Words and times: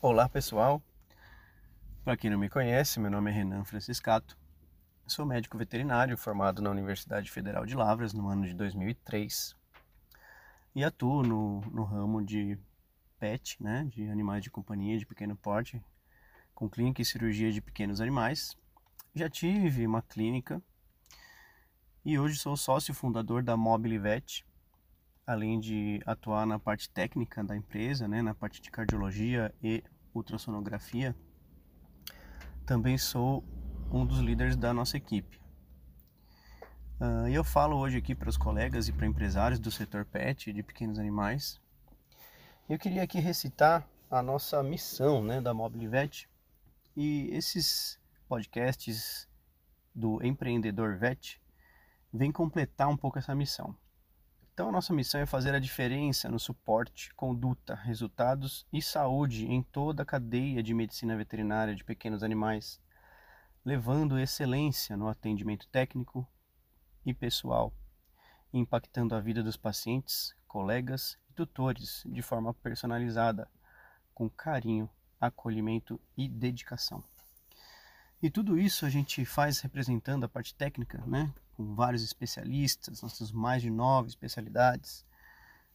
Olá 0.00 0.28
pessoal, 0.28 0.80
para 2.04 2.16
quem 2.16 2.30
não 2.30 2.38
me 2.38 2.48
conhece, 2.48 3.00
meu 3.00 3.10
nome 3.10 3.32
é 3.32 3.34
Renan 3.34 3.64
Franciscato, 3.64 4.38
sou 5.08 5.26
médico 5.26 5.58
veterinário 5.58 6.16
formado 6.16 6.62
na 6.62 6.70
Universidade 6.70 7.28
Federal 7.28 7.66
de 7.66 7.74
Lavras 7.74 8.12
no 8.12 8.28
ano 8.28 8.46
de 8.46 8.54
2003 8.54 9.56
e 10.72 10.84
atuo 10.84 11.24
no, 11.24 11.62
no 11.62 11.82
ramo 11.82 12.24
de 12.24 12.56
PET, 13.18 13.60
né, 13.60 13.88
de 13.90 14.08
animais 14.08 14.44
de 14.44 14.52
companhia 14.52 14.96
de 14.96 15.04
pequeno 15.04 15.34
porte, 15.34 15.82
com 16.54 16.70
clínica 16.70 17.02
e 17.02 17.04
cirurgia 17.04 17.50
de 17.50 17.60
pequenos 17.60 18.00
animais. 18.00 18.56
Já 19.16 19.28
tive 19.28 19.84
uma 19.84 20.00
clínica 20.00 20.62
e 22.04 22.16
hoje 22.16 22.38
sou 22.38 22.56
sócio 22.56 22.94
fundador 22.94 23.42
da 23.42 23.56
Mobile 23.56 23.98
Vet, 23.98 24.46
além 25.28 25.60
de 25.60 26.00
atuar 26.06 26.46
na 26.46 26.58
parte 26.58 26.88
técnica 26.88 27.44
da 27.44 27.54
empresa, 27.54 28.08
né, 28.08 28.22
na 28.22 28.34
parte 28.34 28.62
de 28.62 28.70
cardiologia 28.70 29.54
e 29.62 29.84
ultrassonografia, 30.14 31.14
também 32.64 32.96
sou 32.96 33.44
um 33.92 34.06
dos 34.06 34.20
líderes 34.20 34.56
da 34.56 34.72
nossa 34.72 34.96
equipe. 34.96 35.38
Uh, 36.98 37.28
eu 37.28 37.44
falo 37.44 37.76
hoje 37.76 37.98
aqui 37.98 38.14
para 38.14 38.30
os 38.30 38.38
colegas 38.38 38.88
e 38.88 38.92
para 38.92 39.06
empresários 39.06 39.60
do 39.60 39.70
setor 39.70 40.06
pet 40.06 40.50
de 40.50 40.62
pequenos 40.62 40.98
animais. 40.98 41.60
Eu 42.66 42.78
queria 42.78 43.02
aqui 43.02 43.20
recitar 43.20 43.86
a 44.10 44.22
nossa 44.22 44.62
missão 44.62 45.22
né, 45.22 45.42
da 45.42 45.52
Mobile 45.52 45.88
Vet 45.88 46.26
e 46.96 47.28
esses 47.32 48.00
podcasts 48.26 49.28
do 49.94 50.24
Empreendedor 50.24 50.96
Vet 50.96 51.38
vêm 52.10 52.32
completar 52.32 52.88
um 52.88 52.96
pouco 52.96 53.18
essa 53.18 53.34
missão. 53.34 53.76
Então, 54.58 54.72
nossa 54.72 54.92
missão 54.92 55.20
é 55.20 55.24
fazer 55.24 55.54
a 55.54 55.60
diferença 55.60 56.28
no 56.28 56.36
suporte, 56.36 57.14
conduta, 57.14 57.76
resultados 57.76 58.66
e 58.72 58.82
saúde 58.82 59.46
em 59.46 59.62
toda 59.62 60.02
a 60.02 60.04
cadeia 60.04 60.60
de 60.64 60.74
medicina 60.74 61.16
veterinária 61.16 61.76
de 61.76 61.84
pequenos 61.84 62.24
animais, 62.24 62.80
levando 63.64 64.18
excelência 64.18 64.96
no 64.96 65.06
atendimento 65.06 65.68
técnico 65.68 66.26
e 67.06 67.14
pessoal, 67.14 67.72
impactando 68.52 69.14
a 69.14 69.20
vida 69.20 69.44
dos 69.44 69.56
pacientes, 69.56 70.34
colegas 70.48 71.16
e 71.30 71.34
tutores 71.34 72.02
de 72.04 72.20
forma 72.20 72.52
personalizada, 72.52 73.48
com 74.12 74.28
carinho, 74.28 74.90
acolhimento 75.20 76.00
e 76.16 76.28
dedicação. 76.28 77.04
E 78.20 78.28
tudo 78.28 78.58
isso 78.58 78.84
a 78.84 78.90
gente 78.90 79.24
faz 79.24 79.60
representando 79.60 80.24
a 80.24 80.28
parte 80.28 80.52
técnica, 80.52 81.00
né? 81.06 81.32
Com 81.58 81.74
vários 81.74 82.04
especialistas, 82.04 83.02
nós 83.02 83.18
temos 83.18 83.32
mais 83.32 83.60
de 83.60 83.68
nove 83.68 84.08
especialidades. 84.08 85.04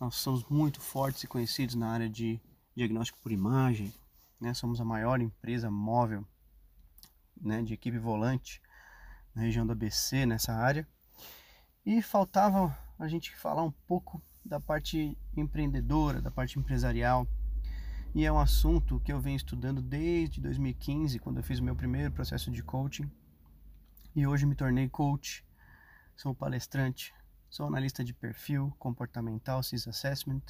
Nós 0.00 0.14
somos 0.14 0.42
muito 0.48 0.80
fortes 0.80 1.22
e 1.22 1.26
conhecidos 1.26 1.74
na 1.74 1.90
área 1.90 2.08
de 2.08 2.40
diagnóstico 2.74 3.18
por 3.20 3.30
imagem. 3.30 3.92
Né? 4.40 4.54
Somos 4.54 4.80
a 4.80 4.86
maior 4.86 5.20
empresa 5.20 5.70
móvel 5.70 6.26
né, 7.38 7.62
de 7.62 7.74
equipe 7.74 7.98
volante 7.98 8.62
na 9.34 9.42
região 9.42 9.66
do 9.66 9.72
ABC, 9.72 10.24
nessa 10.24 10.54
área. 10.54 10.88
E 11.84 12.00
faltava 12.00 12.74
a 12.98 13.06
gente 13.06 13.36
falar 13.36 13.62
um 13.62 13.72
pouco 13.86 14.22
da 14.42 14.58
parte 14.58 15.14
empreendedora, 15.36 16.22
da 16.22 16.30
parte 16.30 16.58
empresarial. 16.58 17.28
E 18.14 18.24
é 18.24 18.32
um 18.32 18.38
assunto 18.38 18.98
que 19.00 19.12
eu 19.12 19.20
venho 19.20 19.36
estudando 19.36 19.82
desde 19.82 20.40
2015, 20.40 21.18
quando 21.18 21.36
eu 21.36 21.42
fiz 21.42 21.58
o 21.58 21.64
meu 21.64 21.76
primeiro 21.76 22.10
processo 22.12 22.50
de 22.50 22.62
coaching. 22.62 23.10
E 24.14 24.26
hoje 24.26 24.46
me 24.46 24.54
tornei 24.54 24.88
coach 24.88 25.45
Sou 26.16 26.34
palestrante, 26.34 27.14
sou 27.50 27.66
analista 27.66 28.02
de 28.02 28.14
perfil 28.14 28.74
comportamental 28.78 29.62
CIS 29.62 29.86
Assessment. 29.86 30.42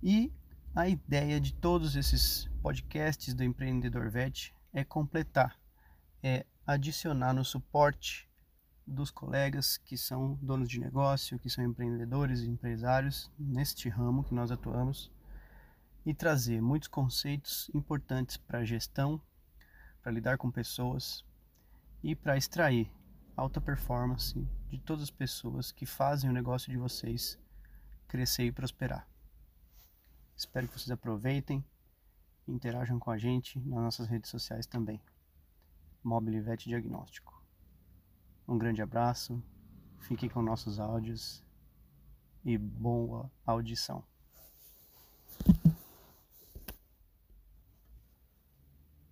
E 0.00 0.32
a 0.76 0.88
ideia 0.88 1.40
de 1.40 1.52
todos 1.52 1.96
esses 1.96 2.48
podcasts 2.62 3.34
do 3.34 3.42
Empreendedor 3.42 4.08
Vet 4.08 4.54
é 4.72 4.84
completar, 4.84 5.58
é 6.22 6.46
adicionar 6.64 7.32
no 7.32 7.44
suporte 7.44 8.30
dos 8.86 9.10
colegas 9.10 9.76
que 9.76 9.98
são 9.98 10.38
donos 10.40 10.68
de 10.68 10.78
negócio, 10.78 11.36
que 11.40 11.50
são 11.50 11.64
empreendedores 11.64 12.42
e 12.42 12.48
empresários 12.48 13.28
neste 13.36 13.88
ramo 13.88 14.22
que 14.22 14.32
nós 14.32 14.52
atuamos 14.52 15.10
e 16.06 16.14
trazer 16.14 16.62
muitos 16.62 16.88
conceitos 16.88 17.68
importantes 17.74 18.36
para 18.36 18.64
gestão, 18.64 19.20
para 20.00 20.12
lidar 20.12 20.38
com 20.38 20.48
pessoas 20.48 21.24
e 22.04 22.14
para 22.14 22.36
extrair 22.36 22.88
alta 23.36 23.60
performance 23.60 24.48
de 24.70 24.78
todas 24.78 25.02
as 25.02 25.10
pessoas 25.10 25.72
que 25.72 25.84
fazem 25.84 26.30
o 26.30 26.32
negócio 26.32 26.70
de 26.70 26.78
vocês 26.78 27.36
crescer 28.06 28.44
e 28.44 28.52
prosperar. 28.52 29.06
Espero 30.36 30.68
que 30.68 30.78
vocês 30.78 30.90
aproveitem 30.90 31.64
e 32.46 32.52
interajam 32.52 32.98
com 32.98 33.10
a 33.10 33.18
gente 33.18 33.58
nas 33.58 33.82
nossas 33.82 34.06
redes 34.06 34.30
sociais 34.30 34.66
também. 34.66 35.00
Mobile 36.02 36.40
Vet 36.40 36.68
Diagnóstico. 36.68 37.42
Um 38.46 38.56
grande 38.56 38.80
abraço, 38.80 39.42
fiquem 39.98 40.28
com 40.28 40.40
nossos 40.40 40.78
áudios 40.78 41.44
e 42.44 42.56
boa 42.56 43.30
audição. 43.44 44.04